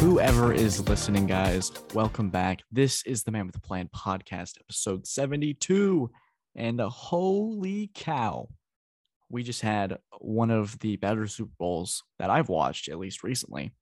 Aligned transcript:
Whoever 0.00 0.52
is 0.52 0.88
listening, 0.88 1.26
guys, 1.26 1.70
welcome 1.94 2.28
back. 2.28 2.60
This 2.72 3.04
is 3.06 3.22
the 3.22 3.30
Man 3.30 3.46
with 3.46 3.54
the 3.54 3.60
Plan 3.60 3.88
podcast, 3.94 4.58
episode 4.60 5.06
72. 5.06 6.10
And 6.56 6.80
holy 6.80 7.90
cow, 7.94 8.48
we 9.30 9.42
just 9.42 9.62
had 9.62 9.98
one 10.18 10.50
of 10.50 10.78
the 10.80 10.96
better 10.96 11.26
Super 11.26 11.52
Bowls 11.58 12.02
that 12.18 12.30
I've 12.30 12.48
watched, 12.48 12.88
at 12.88 12.98
least 12.98 13.22
recently. 13.22 13.72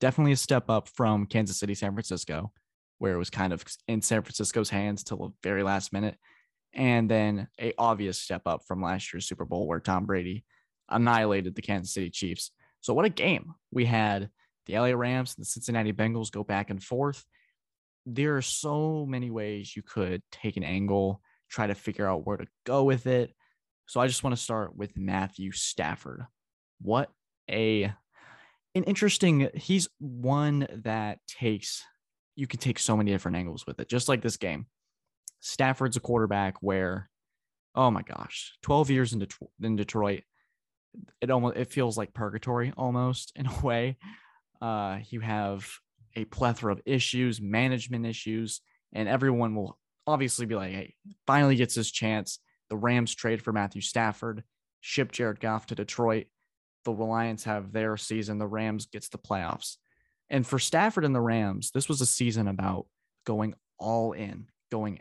Definitely 0.00 0.32
a 0.32 0.36
step 0.36 0.70
up 0.70 0.88
from 0.88 1.26
Kansas 1.26 1.58
City, 1.58 1.74
San 1.74 1.92
Francisco, 1.92 2.52
where 2.98 3.14
it 3.14 3.18
was 3.18 3.30
kind 3.30 3.52
of 3.52 3.64
in 3.88 4.02
San 4.02 4.22
Francisco's 4.22 4.70
hands 4.70 5.04
till 5.04 5.16
the 5.18 5.30
very 5.42 5.62
last 5.62 5.92
minute. 5.92 6.16
And 6.72 7.10
then 7.10 7.48
a 7.60 7.72
obvious 7.78 8.18
step 8.18 8.42
up 8.46 8.62
from 8.66 8.82
last 8.82 9.12
year's 9.12 9.26
Super 9.26 9.44
Bowl, 9.44 9.66
where 9.66 9.80
Tom 9.80 10.04
Brady 10.04 10.44
annihilated 10.88 11.54
the 11.54 11.62
Kansas 11.62 11.94
City 11.94 12.10
Chiefs. 12.10 12.50
So, 12.80 12.92
what 12.94 13.04
a 13.04 13.10
game 13.10 13.54
we 13.70 13.86
had 13.86 14.30
the 14.66 14.78
LA 14.78 14.88
Rams 14.88 15.34
and 15.36 15.44
the 15.44 15.48
Cincinnati 15.48 15.92
Bengals 15.92 16.30
go 16.30 16.44
back 16.44 16.70
and 16.70 16.82
forth. 16.82 17.24
There 18.04 18.36
are 18.36 18.42
so 18.42 19.06
many 19.06 19.30
ways 19.30 19.74
you 19.74 19.82
could 19.82 20.22
take 20.30 20.56
an 20.56 20.64
angle, 20.64 21.20
try 21.48 21.66
to 21.66 21.74
figure 21.74 22.08
out 22.08 22.26
where 22.26 22.36
to 22.36 22.46
go 22.64 22.84
with 22.84 23.06
it. 23.06 23.32
So 23.86 24.00
I 24.00 24.06
just 24.08 24.22
want 24.22 24.36
to 24.36 24.42
start 24.42 24.76
with 24.76 24.96
Matthew 24.96 25.52
Stafford. 25.52 26.26
What 26.80 27.10
a 27.48 27.92
an 28.74 28.84
interesting 28.84 29.48
he's 29.54 29.88
one 29.98 30.66
that 30.84 31.20
takes 31.26 31.82
you 32.36 32.46
can 32.46 32.60
take 32.60 32.78
so 32.78 32.96
many 32.96 33.10
different 33.10 33.36
angles 33.36 33.66
with 33.66 33.80
it. 33.80 33.88
Just 33.88 34.08
like 34.08 34.22
this 34.22 34.36
game. 34.36 34.66
Stafford's 35.40 35.96
a 35.96 36.00
quarterback 36.00 36.56
where 36.60 37.10
oh 37.74 37.90
my 37.90 38.00
gosh, 38.00 38.56
12 38.62 38.88
years 38.90 39.12
in, 39.12 39.18
Detroit, 39.18 39.50
in 39.62 39.76
Detroit 39.76 40.22
it 41.20 41.30
almost 41.30 41.56
it 41.58 41.70
feels 41.70 41.98
like 41.98 42.14
purgatory 42.14 42.72
almost 42.74 43.32
in 43.36 43.46
a 43.46 43.60
way 43.62 43.98
uh, 44.60 44.98
you 45.10 45.20
have 45.20 45.68
a 46.14 46.24
plethora 46.24 46.72
of 46.72 46.80
issues, 46.86 47.40
management 47.40 48.06
issues, 48.06 48.60
and 48.92 49.08
everyone 49.08 49.54
will 49.54 49.78
obviously 50.06 50.46
be 50.46 50.54
like, 50.54 50.72
hey, 50.72 50.94
finally 51.26 51.56
gets 51.56 51.74
his 51.74 51.90
chance. 51.90 52.38
The 52.70 52.76
Rams 52.76 53.14
trade 53.14 53.42
for 53.42 53.52
Matthew 53.52 53.82
Stafford, 53.82 54.42
ship 54.80 55.12
Jared 55.12 55.40
Goff 55.40 55.66
to 55.66 55.74
Detroit. 55.74 56.26
The 56.84 56.90
Lions 56.92 57.44
have 57.44 57.72
their 57.72 57.96
season. 57.96 58.38
The 58.38 58.46
Rams 58.46 58.86
gets 58.86 59.08
the 59.08 59.18
playoffs. 59.18 59.76
And 60.30 60.46
for 60.46 60.58
Stafford 60.58 61.04
and 61.04 61.14
the 61.14 61.20
Rams, 61.20 61.70
this 61.70 61.88
was 61.88 62.00
a 62.00 62.06
season 62.06 62.48
about 62.48 62.86
going 63.24 63.54
all 63.78 64.12
in, 64.12 64.46
going 64.70 65.00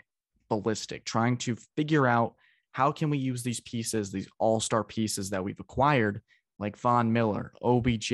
ballistic, 0.49 1.05
trying 1.05 1.37
to 1.37 1.55
figure 1.75 2.05
out 2.05 2.35
how 2.71 2.91
can 2.91 3.09
we 3.09 3.17
use 3.17 3.41
these 3.41 3.61
pieces, 3.61 4.11
these 4.11 4.27
all-star 4.37 4.83
pieces 4.83 5.29
that 5.31 5.43
we've 5.43 5.59
acquired, 5.59 6.21
like 6.59 6.77
Von 6.77 7.11
Miller, 7.11 7.53
OBJ, 7.61 8.13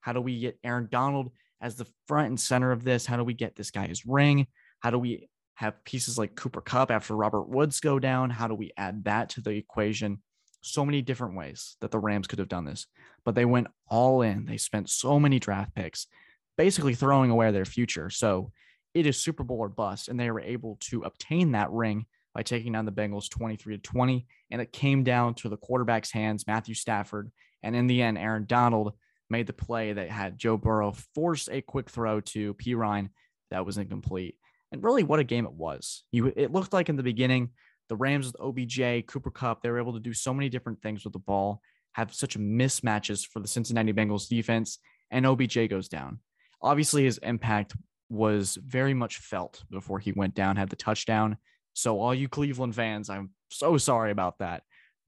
how 0.00 0.12
do 0.12 0.20
we 0.20 0.40
get 0.40 0.58
Aaron 0.64 0.88
Donald 0.90 1.30
as 1.60 1.76
the 1.76 1.86
front 2.06 2.28
and 2.28 2.40
center 2.40 2.72
of 2.72 2.84
this? 2.84 3.04
How 3.04 3.16
do 3.16 3.24
we 3.24 3.34
get 3.34 3.56
this 3.56 3.70
guy 3.70 3.86
his 3.86 4.06
ring? 4.06 4.46
How 4.80 4.90
do 4.90 4.98
we 4.98 5.28
have 5.54 5.84
pieces 5.84 6.16
like 6.16 6.34
Cooper 6.34 6.62
Kupp 6.62 6.90
after 6.90 7.14
Robert 7.14 7.48
Woods 7.48 7.80
go 7.80 7.98
down? 7.98 8.30
How 8.30 8.48
do 8.48 8.54
we 8.54 8.72
add 8.76 9.04
that 9.04 9.30
to 9.30 9.42
the 9.42 9.50
equation? 9.50 10.22
So 10.62 10.84
many 10.84 11.02
different 11.02 11.36
ways 11.36 11.76
that 11.80 11.90
the 11.90 11.98
Rams 11.98 12.26
could 12.26 12.38
have 12.38 12.48
done 12.48 12.64
this, 12.64 12.86
but 13.24 13.34
they 13.34 13.44
went 13.44 13.68
all 13.88 14.22
in. 14.22 14.46
They 14.46 14.56
spent 14.56 14.88
so 14.90 15.18
many 15.18 15.38
draft 15.38 15.74
picks, 15.74 16.06
basically 16.56 16.94
throwing 16.94 17.30
away 17.30 17.50
their 17.50 17.64
future. 17.64 18.10
So 18.10 18.52
it 18.94 19.06
is 19.06 19.18
Super 19.18 19.44
Bowl 19.44 19.58
or 19.58 19.68
bust. 19.68 20.08
And 20.08 20.18
they 20.18 20.30
were 20.30 20.40
able 20.40 20.76
to 20.90 21.02
obtain 21.02 21.52
that 21.52 21.70
ring 21.70 22.06
by 22.34 22.42
taking 22.42 22.72
down 22.72 22.84
the 22.84 22.92
Bengals 22.92 23.28
23 23.28 23.76
to 23.76 23.82
20. 23.82 24.26
And 24.50 24.60
it 24.60 24.72
came 24.72 25.04
down 25.04 25.34
to 25.34 25.48
the 25.48 25.56
quarterback's 25.56 26.12
hands, 26.12 26.46
Matthew 26.46 26.74
Stafford. 26.74 27.30
And 27.62 27.74
in 27.74 27.86
the 27.86 28.02
end, 28.02 28.18
Aaron 28.18 28.46
Donald 28.46 28.94
made 29.28 29.46
the 29.46 29.52
play 29.52 29.92
that 29.92 30.10
had 30.10 30.38
Joe 30.38 30.56
Burrow 30.56 30.92
force 31.14 31.48
a 31.50 31.60
quick 31.60 31.88
throw 31.90 32.20
to 32.20 32.54
Perine 32.54 33.10
that 33.50 33.64
was 33.64 33.78
incomplete. 33.78 34.36
And 34.72 34.82
really, 34.82 35.02
what 35.02 35.20
a 35.20 35.24
game 35.24 35.46
it 35.46 35.52
was. 35.52 36.04
You, 36.12 36.32
it 36.36 36.52
looked 36.52 36.72
like 36.72 36.88
in 36.88 36.96
the 36.96 37.02
beginning, 37.02 37.50
the 37.88 37.96
Rams 37.96 38.26
with 38.26 38.40
OBJ, 38.40 39.06
Cooper 39.06 39.30
Kupp, 39.30 39.62
they 39.62 39.70
were 39.70 39.80
able 39.80 39.94
to 39.94 40.00
do 40.00 40.12
so 40.12 40.32
many 40.32 40.48
different 40.48 40.80
things 40.80 41.02
with 41.04 41.12
the 41.12 41.18
ball, 41.18 41.60
have 41.92 42.14
such 42.14 42.38
mismatches 42.38 43.26
for 43.26 43.40
the 43.40 43.48
Cincinnati 43.48 43.92
Bengals 43.92 44.28
defense, 44.28 44.78
and 45.10 45.26
OBJ 45.26 45.68
goes 45.68 45.88
down. 45.88 46.20
Obviously, 46.62 47.04
his 47.04 47.18
impact 47.18 47.74
was 48.08 48.56
very 48.56 48.94
much 48.94 49.18
felt 49.18 49.62
before 49.70 49.98
he 49.98 50.12
went 50.12 50.34
down, 50.34 50.56
had 50.56 50.70
the 50.70 50.76
touchdown. 50.76 51.36
So, 51.72 52.00
all 52.00 52.14
you 52.14 52.28
Cleveland 52.28 52.74
fans, 52.74 53.08
I'm 53.08 53.30
so 53.48 53.78
sorry 53.78 54.10
about 54.10 54.38
that. 54.38 54.62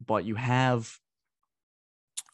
But 0.05 0.25
you 0.25 0.35
have 0.35 0.93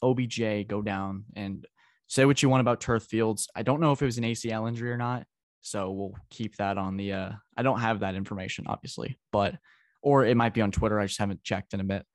OBJ 0.02 0.66
go 0.68 0.82
down 0.82 1.24
and 1.34 1.66
say 2.06 2.24
what 2.24 2.42
you 2.42 2.48
want 2.48 2.60
about 2.60 2.80
turf 2.80 3.04
fields. 3.04 3.48
I 3.54 3.62
don't 3.62 3.80
know 3.80 3.92
if 3.92 4.02
it 4.02 4.06
was 4.06 4.18
an 4.18 4.24
ACL 4.24 4.68
injury 4.68 4.90
or 4.90 4.96
not. 4.96 5.26
So 5.60 5.90
we'll 5.90 6.14
keep 6.30 6.56
that 6.56 6.78
on 6.78 6.96
the 6.96 7.12
uh 7.12 7.30
I 7.56 7.62
don't 7.62 7.80
have 7.80 8.00
that 8.00 8.14
information 8.14 8.66
obviously, 8.68 9.18
but 9.32 9.56
or 10.00 10.24
it 10.24 10.36
might 10.36 10.54
be 10.54 10.62
on 10.62 10.70
Twitter. 10.70 10.98
I 10.98 11.06
just 11.06 11.18
haven't 11.18 11.42
checked 11.42 11.74
in 11.74 11.80
a 11.80 11.84
bit. 11.84 12.06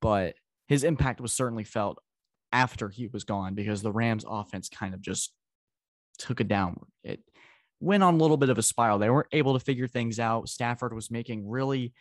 But 0.00 0.34
his 0.66 0.84
impact 0.84 1.20
was 1.20 1.32
certainly 1.32 1.64
felt 1.64 1.98
after 2.52 2.88
he 2.88 3.06
was 3.06 3.24
gone 3.24 3.54
because 3.54 3.80
the 3.82 3.92
Rams 3.92 4.24
offense 4.28 4.68
kind 4.68 4.94
of 4.94 5.00
just 5.00 5.32
took 6.20 6.40
it 6.40 6.48
downward. 6.48 6.88
It 7.02 7.20
went 7.80 8.02
on 8.02 8.14
a 8.14 8.18
little 8.18 8.36
bit 8.36 8.50
of 8.50 8.58
a 8.58 8.62
spiral. 8.62 8.98
They 8.98 9.10
weren't 9.10 9.28
able 9.32 9.54
to 9.54 9.64
figure 9.64 9.88
things 9.88 10.20
out. 10.20 10.48
Stafford 10.48 10.94
was 10.94 11.10
making 11.10 11.48
really 11.48 11.92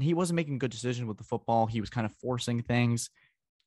he 0.00 0.12
wasn't 0.12 0.36
making 0.36 0.58
good 0.58 0.70
decisions 0.70 1.08
with 1.08 1.16
the 1.16 1.24
football. 1.24 1.66
He 1.66 1.80
was 1.80 1.88
kind 1.88 2.04
of 2.04 2.12
forcing 2.16 2.62
things 2.62 3.10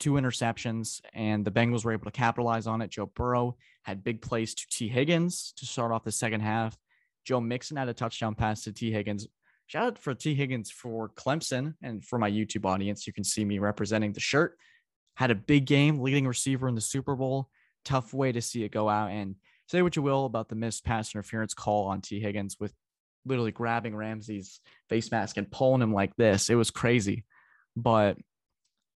two 0.01 0.13
interceptions, 0.13 0.99
and 1.13 1.45
the 1.45 1.51
Bengals 1.51 1.85
were 1.85 1.93
able 1.93 2.05
to 2.05 2.11
capitalize 2.11 2.65
on 2.65 2.81
it. 2.81 2.89
Joe 2.89 3.05
Burrow 3.05 3.55
had 3.83 4.03
big 4.03 4.21
plays 4.21 4.55
to 4.55 4.65
Tee 4.69 4.89
Higgins 4.89 5.53
to 5.57 5.65
start 5.65 5.91
off 5.91 6.03
the 6.03 6.11
second 6.11 6.41
half. 6.41 6.75
Joe 7.23 7.39
Mixon 7.39 7.77
had 7.77 7.87
a 7.87 7.93
touchdown 7.93 8.33
pass 8.33 8.63
to 8.63 8.73
Tee 8.73 8.91
Higgins. 8.91 9.27
Shout 9.67 9.83
out 9.85 9.99
for 9.99 10.15
Tee 10.15 10.33
Higgins 10.33 10.71
for 10.71 11.09
Clemson 11.09 11.75
and 11.83 12.03
for 12.03 12.17
my 12.17 12.29
YouTube 12.29 12.65
audience. 12.65 13.05
You 13.05 13.13
can 13.13 13.23
see 13.23 13.45
me 13.45 13.59
representing 13.59 14.11
the 14.11 14.19
shirt. 14.19 14.57
Had 15.15 15.29
a 15.29 15.35
big 15.35 15.65
game, 15.65 15.99
leading 15.99 16.27
receiver 16.27 16.67
in 16.67 16.73
the 16.73 16.81
Super 16.81 17.15
Bowl. 17.15 17.47
Tough 17.85 18.11
way 18.11 18.31
to 18.31 18.41
see 18.41 18.63
it 18.63 18.71
go 18.71 18.89
out. 18.89 19.11
And 19.11 19.35
say 19.71 19.81
what 19.81 19.95
you 19.95 20.01
will 20.01 20.25
about 20.25 20.49
the 20.49 20.55
missed 20.55 20.83
pass 20.83 21.15
interference 21.15 21.53
call 21.53 21.87
on 21.87 22.01
Tee 22.01 22.19
Higgins 22.19 22.57
with 22.59 22.73
literally 23.25 23.53
grabbing 23.53 23.95
Ramsey's 23.95 24.59
face 24.89 25.09
mask 25.11 25.37
and 25.37 25.49
pulling 25.49 25.81
him 25.81 25.93
like 25.93 26.13
this. 26.17 26.49
It 26.49 26.55
was 26.55 26.71
crazy. 26.71 27.23
But 27.77 28.17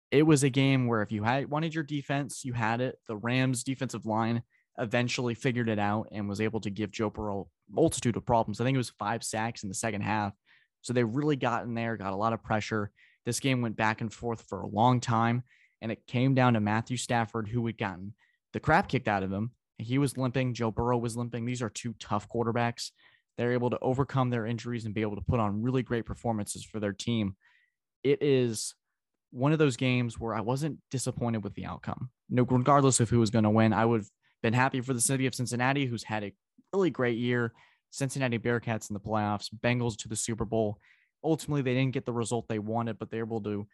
it 0.09 0.23
was 0.23 0.43
a 0.43 0.49
game 0.49 0.87
where 0.87 1.03
if 1.03 1.11
you 1.11 1.23
had 1.23 1.49
wanted 1.49 1.75
your 1.75 1.83
defense, 1.83 2.43
you 2.43 2.53
had 2.53 2.81
it. 2.81 2.97
The 3.07 3.15
Rams 3.15 3.63
defensive 3.63 4.07
line 4.07 4.41
eventually 4.79 5.35
figured 5.35 5.69
it 5.69 5.77
out 5.77 6.07
and 6.11 6.27
was 6.27 6.41
able 6.41 6.59
to 6.61 6.71
give 6.71 6.89
Joe 6.89 7.11
Burrow 7.11 7.49
multitude 7.69 8.17
of 8.17 8.25
problems. 8.25 8.59
I 8.59 8.63
think 8.63 8.73
it 8.73 8.79
was 8.79 8.89
five 8.97 9.23
sacks 9.23 9.61
in 9.61 9.69
the 9.69 9.75
second 9.75 10.01
half. 10.01 10.33
So 10.81 10.91
they 10.91 11.03
really 11.03 11.35
got 11.35 11.65
in 11.65 11.75
there, 11.75 11.97
got 11.97 12.13
a 12.13 12.17
lot 12.17 12.33
of 12.33 12.43
pressure. 12.43 12.91
This 13.25 13.39
game 13.39 13.61
went 13.61 13.77
back 13.77 14.01
and 14.01 14.11
forth 14.11 14.43
for 14.49 14.61
a 14.61 14.67
long 14.67 14.99
time, 14.99 15.43
and 15.81 15.91
it 15.91 16.07
came 16.07 16.33
down 16.33 16.53
to 16.53 16.59
Matthew 16.59 16.97
Stafford, 16.97 17.47
who 17.47 17.65
had 17.67 17.77
gotten 17.77 18.15
the 18.53 18.59
crap 18.59 18.89
kicked 18.89 19.07
out 19.07 19.23
of 19.23 19.31
him. 19.31 19.51
He 19.77 19.97
was 19.97 20.17
limping. 20.17 20.53
Joe 20.53 20.71
Burrow 20.71 20.97
was 20.97 21.17
limping. 21.17 21.45
These 21.45 21.61
are 21.61 21.69
two 21.69 21.93
tough 21.99 22.29
quarterbacks. 22.29 22.91
They're 23.37 23.53
able 23.53 23.71
to 23.71 23.79
overcome 23.81 24.29
their 24.29 24.45
injuries 24.45 24.85
and 24.85 24.93
be 24.93 25.01
able 25.01 25.15
to 25.15 25.23
put 25.23 25.39
on 25.39 25.63
really 25.63 25.83
great 25.83 26.05
performances 26.05 26.63
for 26.63 26.79
their 26.79 26.93
team. 26.93 27.35
It 28.03 28.21
is 28.21 28.75
one 29.31 29.51
of 29.51 29.59
those 29.59 29.77
games 29.77 30.19
where 30.19 30.35
I 30.35 30.41
wasn't 30.41 30.77
disappointed 30.91 31.43
with 31.43 31.55
the 31.55 31.65
outcome. 31.65 32.11
no, 32.29 32.43
regardless 32.43 32.99
of 32.99 33.09
who 33.09 33.19
was 33.19 33.31
going 33.31 33.43
to 33.43 33.49
win, 33.49 33.73
I 33.73 33.85
would 33.85 34.01
have 34.01 34.09
been 34.43 34.53
happy 34.53 34.81
for 34.81 34.93
the 34.93 35.01
city 35.01 35.25
of 35.25 35.33
Cincinnati, 35.33 35.85
who's 35.87 36.03
had 36.03 36.23
a 36.23 36.33
really 36.71 36.91
great 36.91 37.17
year. 37.17 37.53
Cincinnati 37.89 38.37
Bearcats 38.37 38.89
in 38.89 38.93
the 38.93 38.99
playoffs, 38.99 39.49
Bengals 39.63 39.97
to 39.97 40.07
the 40.07 40.15
Super 40.15 40.45
Bowl. 40.45 40.77
Ultimately, 41.23 41.61
they 41.61 41.73
didn't 41.73 41.93
get 41.93 42.05
the 42.05 42.13
result 42.13 42.47
they 42.47 42.59
wanted, 42.59 42.99
but 42.99 43.09
they're 43.09 43.21
able 43.23 43.41
to 43.41 43.67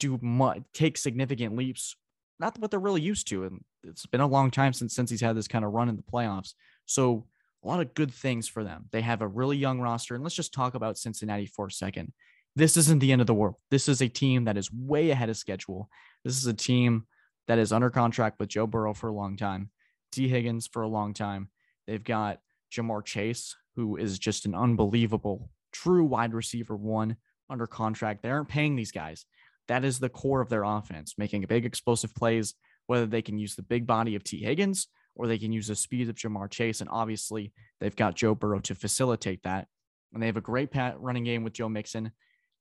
do 0.00 0.18
much, 0.20 0.62
take 0.74 0.98
significant 0.98 1.56
leaps. 1.56 1.96
Not 2.38 2.58
what 2.58 2.70
they're 2.70 2.80
really 2.80 3.00
used 3.00 3.28
to, 3.28 3.44
and 3.44 3.64
it's 3.84 4.06
been 4.06 4.20
a 4.20 4.26
long 4.26 4.50
time 4.50 4.72
since 4.72 4.94
since 4.94 5.10
he's 5.10 5.20
had 5.20 5.36
this 5.36 5.48
kind 5.48 5.64
of 5.64 5.72
run 5.72 5.88
in 5.88 5.96
the 5.96 6.02
playoffs. 6.02 6.54
So 6.86 7.26
a 7.64 7.68
lot 7.68 7.80
of 7.80 7.94
good 7.94 8.12
things 8.12 8.48
for 8.48 8.62
them. 8.62 8.86
They 8.92 9.00
have 9.00 9.20
a 9.20 9.28
really 9.28 9.56
young 9.56 9.80
roster, 9.80 10.14
and 10.14 10.22
let's 10.22 10.36
just 10.36 10.54
talk 10.54 10.74
about 10.74 10.98
Cincinnati 10.98 11.46
for 11.46 11.66
a 11.66 11.70
second 11.70 12.12
this 12.58 12.76
isn't 12.76 12.98
the 12.98 13.12
end 13.12 13.20
of 13.20 13.28
the 13.28 13.34
world. 13.34 13.54
This 13.70 13.88
is 13.88 14.02
a 14.02 14.08
team 14.08 14.44
that 14.44 14.56
is 14.56 14.72
way 14.72 15.10
ahead 15.10 15.30
of 15.30 15.36
schedule. 15.36 15.88
This 16.24 16.36
is 16.36 16.46
a 16.46 16.52
team 16.52 17.06
that 17.46 17.58
is 17.58 17.72
under 17.72 17.88
contract 17.88 18.40
with 18.40 18.48
Joe 18.48 18.66
Burrow 18.66 18.94
for 18.94 19.08
a 19.08 19.14
long 19.14 19.36
time, 19.36 19.70
Tee 20.10 20.28
Higgins 20.28 20.66
for 20.66 20.82
a 20.82 20.88
long 20.88 21.14
time. 21.14 21.50
They've 21.86 22.02
got 22.02 22.40
Ja'Marr 22.72 23.04
Chase, 23.04 23.54
who 23.76 23.96
is 23.96 24.18
just 24.18 24.44
an 24.44 24.56
unbelievable, 24.56 25.50
true 25.72 26.04
wide 26.04 26.34
receiver 26.34 26.76
one 26.76 27.16
under 27.48 27.68
contract. 27.68 28.22
They 28.22 28.30
aren't 28.30 28.48
paying 28.48 28.74
these 28.74 28.92
guys. 28.92 29.24
That 29.68 29.84
is 29.84 30.00
the 30.00 30.08
core 30.08 30.40
of 30.40 30.48
their 30.48 30.64
offense, 30.64 31.14
making 31.16 31.42
big 31.42 31.64
explosive 31.64 32.12
plays, 32.14 32.54
whether 32.88 33.06
they 33.06 33.22
can 33.22 33.38
use 33.38 33.54
the 33.54 33.62
big 33.62 33.86
body 33.86 34.16
of 34.16 34.24
Tee 34.24 34.42
Higgins 34.42 34.88
or 35.14 35.26
they 35.26 35.38
can 35.38 35.52
use 35.52 35.68
the 35.68 35.76
speed 35.76 36.08
of 36.08 36.16
Ja'Marr 36.16 36.50
Chase. 36.50 36.80
And 36.80 36.90
obviously, 36.90 37.52
they've 37.80 37.94
got 37.94 38.16
Joe 38.16 38.34
Burrow 38.34 38.60
to 38.60 38.74
facilitate 38.74 39.42
that. 39.44 39.68
And 40.12 40.22
they 40.22 40.26
have 40.26 40.36
a 40.36 40.42
great 40.42 40.70
pat 40.70 40.98
running 40.98 41.24
game 41.24 41.44
with 41.44 41.52
Joe 41.52 41.68
Mixon. 41.68 42.12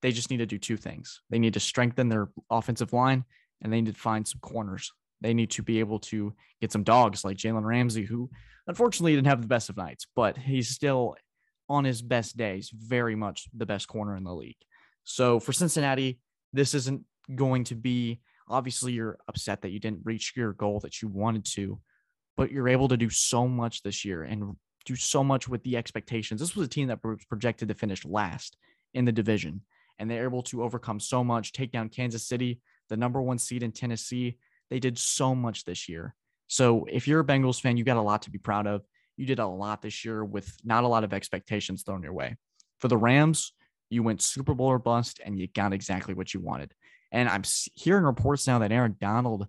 they 0.01 0.11
just 0.11 0.29
need 0.29 0.37
to 0.37 0.45
do 0.45 0.59
two 0.59 0.77
things. 0.77 1.21
They 1.29 1.39
need 1.39 1.53
to 1.53 1.59
strengthen 1.59 2.09
their 2.09 2.29
offensive 2.51 2.93
line 2.93 3.23
and 3.61 3.71
they 3.71 3.81
need 3.81 3.93
to 3.93 3.99
find 3.99 4.27
some 4.27 4.39
corners. 4.41 4.91
They 5.21 5.33
need 5.33 5.49
to 5.51 5.63
be 5.63 5.79
able 5.79 5.99
to 5.99 6.33
get 6.61 6.71
some 6.71 6.83
dogs 6.83 7.23
like 7.23 7.37
Jalen 7.37 7.63
Ramsey, 7.63 8.03
who 8.03 8.29
unfortunately 8.67 9.15
didn't 9.15 9.27
have 9.27 9.41
the 9.41 9.47
best 9.47 9.69
of 9.69 9.77
nights, 9.77 10.05
but 10.15 10.37
he's 10.37 10.69
still 10.69 11.15
on 11.69 11.85
his 11.85 12.01
best 12.01 12.37
days, 12.37 12.69
very 12.73 13.15
much 13.15 13.47
the 13.55 13.65
best 13.65 13.87
corner 13.87 14.15
in 14.15 14.23
the 14.23 14.33
league. 14.33 14.57
So 15.03 15.39
for 15.39 15.53
Cincinnati, 15.53 16.19
this 16.53 16.73
isn't 16.73 17.03
going 17.33 17.63
to 17.65 17.75
be 17.75 18.19
obviously 18.49 18.93
you're 18.93 19.17
upset 19.27 19.61
that 19.61 19.71
you 19.71 19.79
didn't 19.79 20.05
reach 20.05 20.33
your 20.35 20.53
goal 20.53 20.79
that 20.81 21.01
you 21.01 21.07
wanted 21.07 21.45
to, 21.45 21.79
but 22.35 22.51
you're 22.51 22.69
able 22.69 22.87
to 22.87 22.97
do 22.97 23.09
so 23.09 23.47
much 23.47 23.83
this 23.83 24.05
year 24.05 24.23
and 24.23 24.55
do 24.85 24.95
so 24.95 25.23
much 25.23 25.47
with 25.47 25.63
the 25.63 25.75
expectations. 25.75 26.39
This 26.39 26.55
was 26.55 26.65
a 26.65 26.69
team 26.69 26.87
that 26.87 27.03
was 27.03 27.23
projected 27.29 27.67
to 27.67 27.73
finish 27.73 28.05
last 28.05 28.57
in 28.93 29.05
the 29.05 29.11
division, 29.11 29.61
and 29.99 30.09
they're 30.09 30.23
able 30.23 30.43
to 30.43 30.63
overcome 30.63 30.99
so 30.99 31.23
much, 31.23 31.51
take 31.51 31.71
down 31.71 31.89
Kansas 31.89 32.27
City, 32.27 32.59
the 32.89 32.97
number 32.97 33.21
one 33.21 33.37
seed 33.37 33.63
in 33.63 33.71
Tennessee. 33.71 34.37
They 34.69 34.79
did 34.79 34.97
so 34.97 35.35
much 35.35 35.65
this 35.65 35.89
year. 35.89 36.15
So 36.47 36.85
if 36.89 37.07
you're 37.07 37.19
a 37.19 37.25
Bengals 37.25 37.59
fan, 37.59 37.77
you 37.77 37.83
got 37.83 37.97
a 37.97 38.01
lot 38.01 38.21
to 38.23 38.31
be 38.31 38.37
proud 38.37 38.67
of. 38.67 38.83
You 39.17 39.25
did 39.25 39.39
a 39.39 39.47
lot 39.47 39.81
this 39.81 40.05
year 40.05 40.23
with 40.23 40.55
not 40.63 40.83
a 40.83 40.87
lot 40.87 41.03
of 41.03 41.13
expectations 41.13 41.83
thrown 41.83 42.03
your 42.03 42.13
way. 42.13 42.37
For 42.79 42.87
the 42.87 42.97
Rams, 42.97 43.51
you 43.89 44.03
went 44.03 44.21
Super 44.21 44.53
Bowl 44.53 44.67
or 44.67 44.79
bust, 44.79 45.19
and 45.25 45.37
you 45.39 45.47
got 45.47 45.73
exactly 45.73 46.13
what 46.13 46.33
you 46.33 46.39
wanted. 46.39 46.73
And 47.11 47.29
I'm 47.29 47.43
hearing 47.75 48.03
reports 48.03 48.47
now 48.47 48.59
that 48.59 48.71
Aaron 48.71 48.95
Donald 48.99 49.47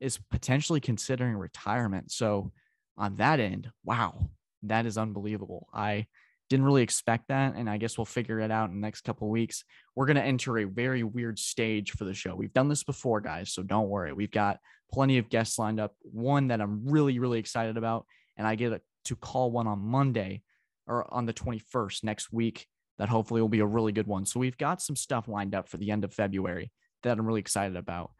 is 0.00 0.18
potentially 0.30 0.80
considering 0.80 1.36
retirement. 1.36 2.10
So 2.10 2.52
on 2.96 3.16
that 3.16 3.40
end, 3.40 3.70
wow, 3.84 4.30
that 4.62 4.86
is 4.86 4.98
unbelievable. 4.98 5.68
I 5.72 6.06
didn't 6.48 6.66
really 6.66 6.82
expect 6.82 7.28
that, 7.28 7.54
and 7.54 7.70
I 7.70 7.76
guess 7.76 7.96
we'll 7.96 8.04
figure 8.04 8.40
it 8.40 8.50
out 8.50 8.70
in 8.70 8.74
the 8.74 8.84
next 8.84 9.02
couple 9.02 9.28
weeks. 9.28 9.64
We're 9.94 10.06
going 10.06 10.16
to 10.16 10.24
enter 10.24 10.58
a 10.58 10.64
very 10.64 11.04
weird 11.04 11.38
stage 11.38 11.92
for 11.92 12.04
the 12.04 12.14
show. 12.14 12.34
We've 12.34 12.52
done 12.52 12.68
this 12.68 12.82
before, 12.82 13.20
guys, 13.20 13.52
so 13.52 13.62
don't 13.62 13.88
worry. 13.88 14.12
We've 14.12 14.30
got 14.30 14.58
plenty 14.92 15.18
of 15.18 15.28
guests 15.28 15.58
lined 15.58 15.78
up. 15.78 15.94
One 16.02 16.48
that 16.48 16.60
I'm 16.60 16.88
really, 16.88 17.18
really 17.20 17.38
excited 17.38 17.76
about, 17.76 18.04
and 18.36 18.46
I 18.46 18.56
get 18.56 18.82
to 19.04 19.16
call 19.16 19.52
one 19.52 19.68
on 19.68 19.78
Monday 19.78 20.42
or 20.88 21.12
on 21.14 21.24
the 21.24 21.32
21st 21.32 22.02
next 22.04 22.32
week. 22.32 22.66
That 22.98 23.08
hopefully 23.08 23.40
will 23.40 23.48
be 23.48 23.60
a 23.60 23.66
really 23.66 23.92
good 23.92 24.06
one. 24.06 24.26
So 24.26 24.40
we've 24.40 24.58
got 24.58 24.82
some 24.82 24.96
stuff 24.96 25.26
lined 25.26 25.54
up 25.54 25.68
for 25.70 25.78
the 25.78 25.90
end 25.90 26.04
of 26.04 26.12
February 26.12 26.70
that 27.02 27.18
I'm 27.18 27.26
really 27.26 27.40
excited 27.40 27.76
about. 27.76 28.12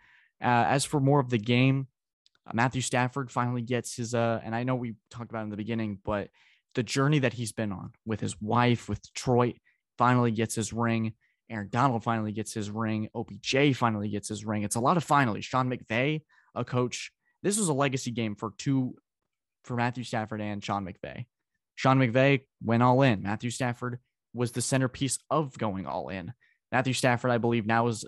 Uh, 0.43 0.65
as 0.69 0.85
for 0.85 1.01
more 1.01 1.21
of 1.21 1.31
the 1.31 1.39
game, 1.39 1.87
uh, 2.47 2.53
Matthew 2.55 2.81
Stafford 2.81 3.31
finally 3.31 3.63
gets 3.63 3.97
his, 3.97 4.15
uh, 4.15 4.41
and 4.43 4.55
I 4.55 4.63
know 4.63 4.75
we 4.75 4.95
talked 5.11 5.31
about 5.31 5.45
in 5.45 5.51
the 5.51 5.57
beginning, 5.57 5.99
but 6.05 6.29
the 6.75 6.83
journey 6.83 7.21
that 7.21 7.33
he's 7.33 7.53
been 7.53 7.73
on 7.73 7.93
with 8.07 8.21
his 8.21 8.41
wife, 8.41 8.89
with 8.89 9.03
Detroit, 9.03 9.57
finally 9.99 10.31
gets 10.31 10.55
his 10.55 10.73
ring. 10.73 11.13
Aaron 11.51 11.69
Donald 11.71 12.05
finally 12.05 12.33
gets 12.33 12.55
his 12.55 12.71
ring. 12.71 13.09
OBJ 13.15 13.77
finally 13.77 14.09
gets 14.09 14.29
his 14.29 14.45
ring. 14.45 14.63
It's 14.63 14.77
a 14.77 14.81
lot 14.81 14.97
of 14.97 15.05
finally. 15.05 15.41
Sean 15.41 15.69
McVay, 15.69 16.23
a 16.55 16.65
coach. 16.65 17.11
This 17.43 17.59
was 17.59 17.69
a 17.69 17.75
legacy 17.75 18.13
game 18.13 18.37
for 18.37 18.53
two, 18.57 18.95
for 19.65 19.77
Matthew 19.77 20.05
Stafford 20.05 20.41
and 20.41 20.65
Sean 20.65 20.87
McVay. 20.87 21.27
Sean 21.75 21.99
McVay 21.99 22.43
went 22.63 22.83
all 22.83 23.03
in. 23.03 23.23
Matthew 23.23 23.51
Stafford 23.51 23.99
was 24.33 24.53
the 24.53 24.61
centerpiece 24.61 25.19
of 25.29 25.59
going 25.59 25.87
all 25.87 26.09
in. 26.09 26.33
Matthew 26.71 26.93
Stafford, 26.93 27.33
I 27.33 27.39
believe, 27.39 27.67
now 27.67 27.89
is 27.89 28.05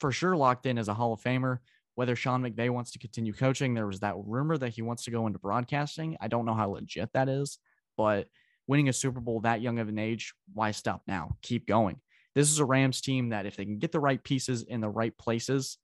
for 0.00 0.12
sure 0.12 0.36
locked 0.36 0.66
in 0.66 0.78
as 0.78 0.88
a 0.88 0.94
Hall 0.94 1.12
of 1.12 1.20
Famer. 1.20 1.58
Whether 1.94 2.14
Sean 2.14 2.42
McVay 2.42 2.70
wants 2.70 2.92
to 2.92 2.98
continue 2.98 3.32
coaching, 3.32 3.74
there 3.74 3.86
was 3.86 4.00
that 4.00 4.14
rumor 4.16 4.56
that 4.56 4.68
he 4.68 4.82
wants 4.82 5.04
to 5.04 5.10
go 5.10 5.26
into 5.26 5.40
broadcasting. 5.40 6.16
I 6.20 6.28
don't 6.28 6.46
know 6.46 6.54
how 6.54 6.70
legit 6.70 7.12
that 7.14 7.28
is, 7.28 7.58
but 7.96 8.28
winning 8.68 8.88
a 8.88 8.92
Super 8.92 9.18
Bowl 9.18 9.40
that 9.40 9.60
young 9.60 9.80
of 9.80 9.88
an 9.88 9.98
age, 9.98 10.32
why 10.54 10.70
stop 10.70 11.02
now? 11.08 11.36
Keep 11.42 11.66
going. 11.66 12.00
This 12.36 12.50
is 12.50 12.60
a 12.60 12.64
Rams 12.64 13.00
team 13.00 13.30
that 13.30 13.46
if 13.46 13.56
they 13.56 13.64
can 13.64 13.78
get 13.78 13.90
the 13.90 13.98
right 13.98 14.22
pieces 14.22 14.62
in 14.62 14.80
the 14.80 14.88
right 14.88 15.16
places 15.18 15.78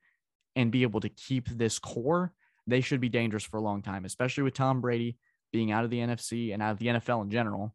and 0.54 0.70
be 0.70 0.82
able 0.82 1.00
to 1.00 1.08
keep 1.08 1.48
this 1.48 1.80
core, 1.80 2.32
they 2.68 2.80
should 2.80 3.00
be 3.00 3.08
dangerous 3.08 3.42
for 3.42 3.56
a 3.56 3.62
long 3.62 3.82
time, 3.82 4.04
especially 4.04 4.44
with 4.44 4.54
Tom 4.54 4.80
Brady 4.80 5.18
being 5.52 5.72
out 5.72 5.82
of 5.82 5.90
the 5.90 5.98
NFC 5.98 6.54
and 6.54 6.62
out 6.62 6.70
of 6.70 6.78
the 6.78 6.86
NFL 6.86 7.24
in 7.24 7.30
general. 7.30 7.74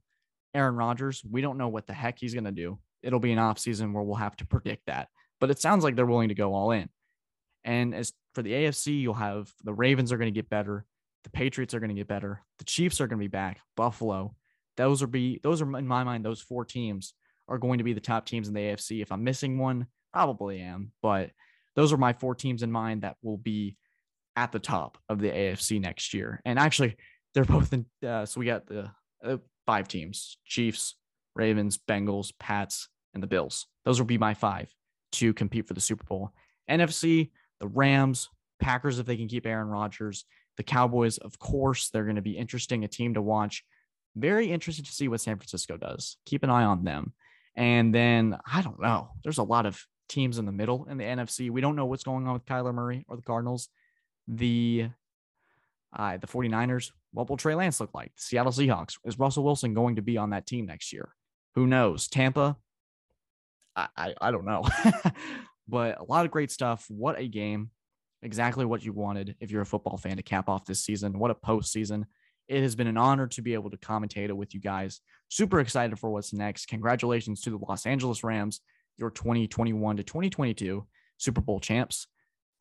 Aaron 0.54 0.76
Rodgers, 0.76 1.22
we 1.30 1.42
don't 1.42 1.58
know 1.58 1.68
what 1.68 1.88
the 1.88 1.94
heck 1.94 2.20
he's 2.20 2.34
going 2.34 2.46
to 2.46 2.52
do. 2.52 2.80
It'll 3.04 3.20
be 3.20 3.34
an 3.34 3.38
offseason 3.38 3.92
where 3.92 4.04
we'll 4.04 4.16
have 4.16 4.38
to 4.38 4.46
predict 4.46 4.86
that 4.88 5.10
but 5.40 5.50
it 5.50 5.60
sounds 5.60 5.84
like 5.84 5.96
they're 5.96 6.06
willing 6.06 6.30
to 6.30 6.36
go 6.36 6.54
all 6.54 6.72
in. 6.72 6.90
And 7.64 7.94
as 7.94 8.14
for 8.34 8.42
the 8.42 8.52
AFC, 8.52 9.02
you'll 9.02 9.14
have 9.16 9.52
the 9.64 9.74
Ravens 9.74 10.12
are 10.12 10.18
going 10.18 10.32
to 10.32 10.38
get 10.38 10.50
better, 10.50 10.86
the 11.24 11.30
Patriots 11.30 11.74
are 11.74 11.80
going 11.80 11.90
to 11.90 11.96
get 11.96 12.08
better, 12.08 12.42
the 12.58 12.66
Chiefs 12.66 13.02
are 13.02 13.08
going 13.08 13.20
to 13.20 13.24
be 13.24 13.28
back, 13.28 13.60
Buffalo. 13.76 14.36
Those 14.78 15.04
are 15.04 15.08
be 15.08 15.40
those 15.44 15.62
are 15.62 15.78
in 15.78 15.88
my 15.88 16.04
mind 16.04 16.24
those 16.24 16.40
four 16.40 16.64
teams 16.64 17.14
are 17.50 17.58
going 17.58 17.80
to 17.80 17.84
be 17.84 17.94
the 17.94 18.00
top 18.00 18.26
teams 18.26 18.48
in 18.48 18.54
the 18.54 18.62
AFC. 18.62 19.02
If 19.02 19.12
I'm 19.12 19.24
missing 19.24 19.58
one, 19.58 19.88
probably 20.14 20.62
am, 20.62 20.92
but 21.02 21.32
those 21.76 21.92
are 21.92 21.98
my 21.98 22.14
four 22.14 22.34
teams 22.34 22.64
in 22.64 22.72
mind 22.72 23.02
that 23.02 23.18
will 23.22 23.38
be 23.38 23.76
at 24.36 24.52
the 24.54 24.60
top 24.60 24.98
of 25.10 25.20
the 25.20 25.30
AFC 25.30 25.82
next 25.82 26.14
year. 26.14 26.42
And 26.46 26.58
actually, 26.58 26.96
they're 27.34 27.44
both 27.46 27.74
in. 27.74 27.86
Uh, 28.06 28.26
so 28.26 28.40
we 28.40 28.46
got 28.46 28.68
the 28.68 28.90
uh, 29.24 29.38
five 29.66 29.90
teams: 29.90 30.38
Chiefs, 30.46 30.96
Ravens, 31.36 31.78
Bengals, 31.78 32.32
Pats, 32.40 32.88
and 33.14 33.22
the 33.22 33.28
Bills. 33.28 33.68
Those 33.84 34.00
will 34.00 34.08
be 34.08 34.18
my 34.18 34.34
five 34.34 34.74
to 35.14 35.34
compete 35.34 35.68
for 35.68 35.74
the 35.74 35.82
Super 35.82 36.04
Bowl. 36.04 36.32
NFC, 36.70 37.32
the 37.60 37.68
Rams, 37.68 38.30
Packers, 38.60 39.00
if 39.00 39.06
they 39.06 39.18
can 39.18 39.28
keep 39.28 39.46
Aaron 39.46 39.68
Rodgers, 39.68 40.26
the 40.58 40.64
Cowboys, 40.64 41.18
of 41.18 41.40
course, 41.40 41.90
they're 41.90 42.04
going 42.04 42.18
to 42.18 42.22
be 42.22 42.38
interesting, 42.38 42.84
a 42.84 42.88
team 42.88 43.14
to 43.14 43.22
watch. 43.22 43.64
Very 44.16 44.52
interested 44.52 44.86
to 44.86 44.92
see 44.92 45.08
what 45.08 45.22
San 45.22 45.38
Francisco 45.38 45.78
does. 45.78 46.18
Keep 46.26 46.44
an 46.44 46.50
eye 46.50 46.66
on 46.66 46.84
them. 46.84 47.14
And 47.56 47.94
then 47.94 48.38
I 48.52 48.62
don't 48.62 48.82
know. 48.82 49.12
There's 49.24 49.38
a 49.38 49.44
lot 49.44 49.66
of 49.66 49.82
teams 50.08 50.38
in 50.38 50.46
the 50.46 50.52
middle 50.52 50.86
in 50.90 50.98
the 50.98 51.04
NFC. 51.04 51.50
We 51.50 51.62
don't 51.62 51.76
know 51.76 51.86
what's 51.86 52.04
going 52.04 52.28
on 52.28 52.34
with 52.34 52.46
Kyler 52.46 52.74
Murray 52.74 53.06
or 53.08 53.16
the 53.16 53.22
Cardinals. 53.22 53.70
The 54.28 54.90
uh, 55.96 56.18
the 56.18 56.28
49ers, 56.28 56.92
what 57.14 57.30
will 57.30 57.38
Trey 57.38 57.56
Lance 57.56 57.80
look 57.80 57.94
like? 57.94 58.14
The 58.16 58.22
Seattle 58.22 58.52
Seahawks. 58.52 58.98
Is 59.06 59.18
Russell 59.18 59.44
Wilson 59.44 59.74
going 59.74 59.96
to 59.96 60.02
be 60.02 60.18
on 60.18 60.32
that 60.32 60.46
team 60.46 60.68
next 60.68 60.94
year? 60.94 61.10
Who 61.56 61.66
knows? 61.66 62.08
Tampa, 62.08 62.58
I, 63.96 64.14
I 64.22 64.32
don't 64.32 64.46
know. 64.46 64.64
but 65.68 66.00
a 66.00 66.04
lot 66.04 66.26
of 66.26 66.32
great 66.32 66.52
stuff. 66.52 66.86
What 66.90 67.20
a 67.20 67.28
game. 67.28 67.72
Exactly 68.22 68.66
what 68.66 68.84
you 68.84 68.92
wanted 68.92 69.36
if 69.40 69.50
you're 69.52 69.62
a 69.62 69.66
football 69.66 69.98
fan 69.98 70.18
to 70.18 70.24
cap 70.24 70.50
off 70.50 70.66
this 70.66 70.84
season. 70.84 71.18
What 71.18 71.32
a 71.32 71.36
postseason. 71.36 72.06
It 72.48 72.62
has 72.64 72.76
been 72.76 72.88
an 72.88 72.98
honor 72.98 73.28
to 73.28 73.42
be 73.42 73.54
able 73.54 73.70
to 73.70 73.78
commentate 73.78 74.30
it 74.30 74.36
with 74.36 74.54
you 74.54 74.60
guys. 74.60 75.02
Super 75.30 75.60
excited 75.60 75.98
for 76.00 76.10
what's 76.10 76.34
next. 76.34 76.66
Congratulations 76.66 77.42
to 77.42 77.52
the 77.52 77.58
Los 77.58 77.86
Angeles 77.86 78.24
Rams, 78.24 78.62
your 78.98 79.12
2021 79.12 79.98
to 79.98 80.04
2022 80.04 80.86
Super 81.18 81.42
Bowl 81.42 81.60
champs. 81.60 82.08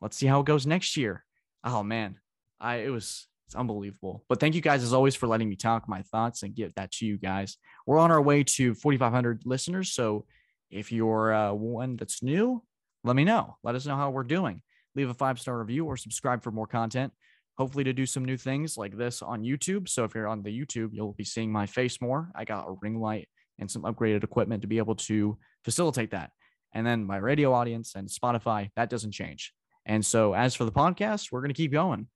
Let's 0.00 0.16
see 0.16 0.26
how 0.26 0.40
it 0.40 0.46
goes 0.46 0.66
next 0.66 0.96
year. 0.96 1.24
Oh 1.64 1.82
man, 1.82 2.18
I 2.60 2.76
it 2.76 2.90
was 2.90 3.26
it's 3.46 3.56
unbelievable. 3.56 4.24
But 4.28 4.40
thank 4.40 4.54
you 4.54 4.60
guys 4.60 4.82
as 4.82 4.92
always 4.92 5.14
for 5.14 5.26
letting 5.26 5.48
me 5.48 5.56
talk 5.56 5.88
my 5.88 6.02
thoughts 6.02 6.42
and 6.42 6.54
give 6.54 6.74
that 6.74 6.92
to 6.92 7.06
you 7.06 7.16
guys. 7.16 7.56
We're 7.86 7.98
on 7.98 8.10
our 8.10 8.20
way 8.20 8.44
to 8.44 8.74
4,500 8.74 9.42
listeners, 9.46 9.92
so 9.92 10.26
if 10.70 10.92
you're 10.92 11.32
uh, 11.32 11.52
one 11.52 11.96
that's 11.96 12.22
new, 12.22 12.62
let 13.04 13.16
me 13.16 13.24
know. 13.24 13.56
Let 13.62 13.74
us 13.74 13.86
know 13.86 13.96
how 13.96 14.10
we're 14.10 14.24
doing. 14.24 14.62
Leave 14.94 15.10
a 15.10 15.14
five 15.14 15.40
star 15.40 15.58
review 15.58 15.86
or 15.86 15.96
subscribe 15.96 16.42
for 16.42 16.50
more 16.50 16.66
content. 16.66 17.12
Hopefully, 17.56 17.84
to 17.84 17.92
do 17.92 18.06
some 18.06 18.24
new 18.24 18.36
things 18.36 18.76
like 18.76 18.96
this 18.96 19.22
on 19.22 19.42
YouTube. 19.42 19.88
So, 19.88 20.04
if 20.04 20.14
you're 20.14 20.28
on 20.28 20.42
the 20.42 20.56
YouTube, 20.56 20.90
you'll 20.92 21.12
be 21.12 21.24
seeing 21.24 21.50
my 21.50 21.66
face 21.66 22.00
more. 22.00 22.30
I 22.34 22.44
got 22.44 22.68
a 22.68 22.76
ring 22.80 23.00
light 23.00 23.28
and 23.58 23.70
some 23.70 23.82
upgraded 23.82 24.24
equipment 24.24 24.62
to 24.62 24.68
be 24.68 24.78
able 24.78 24.94
to 24.94 25.36
facilitate 25.64 26.12
that. 26.12 26.30
And 26.72 26.86
then 26.86 27.04
my 27.04 27.16
radio 27.16 27.52
audience 27.52 27.94
and 27.94 28.08
Spotify, 28.08 28.70
that 28.76 28.90
doesn't 28.90 29.12
change. 29.12 29.52
And 29.86 30.04
so, 30.04 30.34
as 30.34 30.54
for 30.54 30.64
the 30.64 30.72
podcast, 30.72 31.32
we're 31.32 31.40
going 31.40 31.52
to 31.52 31.54
keep 31.54 31.72
going. 31.72 32.08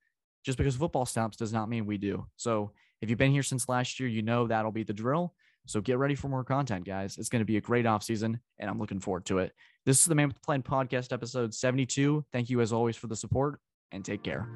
Just 0.45 0.57
because 0.57 0.75
football 0.75 1.05
stops 1.05 1.37
does 1.37 1.53
not 1.53 1.69
mean 1.69 1.85
we 1.85 1.97
do. 1.97 2.27
So, 2.37 2.71
if 3.01 3.09
you've 3.09 3.19
been 3.19 3.31
here 3.31 3.43
since 3.43 3.67
last 3.67 3.99
year, 3.99 4.07
you 4.07 4.21
know 4.21 4.47
that'll 4.47 4.71
be 4.71 4.83
the 4.83 4.93
drill. 4.93 5.33
So 5.65 5.81
get 5.81 5.97
ready 5.97 6.15
for 6.15 6.27
more 6.27 6.43
content, 6.43 6.85
guys. 6.85 7.17
It's 7.17 7.29
going 7.29 7.41
to 7.41 7.45
be 7.45 7.57
a 7.57 7.61
great 7.61 7.85
offseason, 7.85 8.39
and 8.59 8.69
I'm 8.69 8.79
looking 8.79 8.99
forward 8.99 9.25
to 9.27 9.39
it. 9.39 9.53
This 9.85 9.99
is 9.99 10.05
the 10.05 10.15
Man 10.15 10.27
with 10.27 10.35
the 10.35 10.41
Plan 10.41 10.61
podcast, 10.61 11.13
episode 11.13 11.53
72. 11.53 12.25
Thank 12.31 12.49
you, 12.49 12.61
as 12.61 12.73
always, 12.73 12.95
for 12.95 13.07
the 13.07 13.15
support, 13.15 13.59
and 13.91 14.03
take 14.03 14.23
care. 14.23 14.47